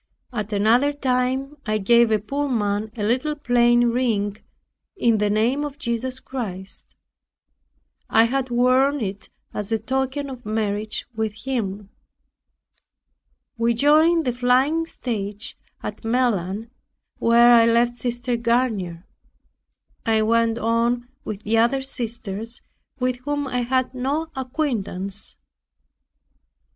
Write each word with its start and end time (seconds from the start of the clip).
At 0.33 0.51
another 0.51 0.93
time 0.93 1.57
I 1.67 1.77
gave 1.77 2.09
a 2.09 2.17
poor 2.17 2.49
man 2.49 2.91
a 2.95 3.03
little 3.03 3.35
plain 3.35 3.89
ring, 3.91 4.35
in 4.97 5.19
the 5.19 5.29
name 5.29 5.63
of 5.63 5.77
Jesus 5.77 6.19
Christ. 6.19 6.95
I 8.09 8.23
had 8.23 8.49
worn 8.49 8.99
it 8.99 9.29
as 9.53 9.71
a 9.71 9.77
token 9.77 10.27
of 10.31 10.43
marriage 10.43 11.05
with 11.13 11.35
Him. 11.35 11.91
We 13.59 13.75
joined 13.75 14.25
the 14.25 14.33
flying 14.33 14.87
stage 14.87 15.55
at 15.83 16.03
Melun 16.03 16.71
where 17.19 17.53
I 17.53 17.67
left 17.67 17.95
Sister 17.95 18.37
Garnier. 18.37 19.05
I 20.03 20.23
went 20.23 20.57
on 20.57 21.09
with 21.23 21.43
the 21.43 21.59
other 21.59 21.83
sisters 21.83 22.63
with 22.99 23.17
whom 23.17 23.45
I 23.45 23.59
had 23.61 23.93
no 23.93 24.31
acquaintance. 24.35 25.37